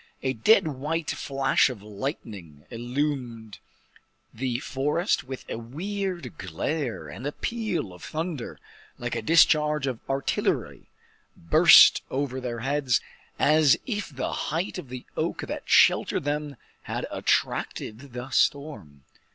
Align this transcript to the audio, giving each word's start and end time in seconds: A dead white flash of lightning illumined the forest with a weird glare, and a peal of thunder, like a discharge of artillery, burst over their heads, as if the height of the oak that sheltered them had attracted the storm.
A 0.23 0.33
dead 0.33 0.67
white 0.67 1.11
flash 1.11 1.69
of 1.69 1.83
lightning 1.83 2.65
illumined 2.71 3.59
the 4.33 4.57
forest 4.57 5.25
with 5.25 5.45
a 5.47 5.59
weird 5.59 6.39
glare, 6.39 7.07
and 7.07 7.27
a 7.27 7.31
peal 7.31 7.93
of 7.93 8.01
thunder, 8.03 8.59
like 8.97 9.13
a 9.13 9.21
discharge 9.21 9.85
of 9.85 9.99
artillery, 10.09 10.89
burst 11.37 12.01
over 12.09 12.41
their 12.41 12.61
heads, 12.61 12.99
as 13.37 13.77
if 13.85 14.09
the 14.09 14.31
height 14.31 14.79
of 14.79 14.89
the 14.89 15.05
oak 15.15 15.41
that 15.41 15.69
sheltered 15.69 16.23
them 16.23 16.55
had 16.85 17.05
attracted 17.11 17.99
the 18.13 18.31
storm. 18.31 19.03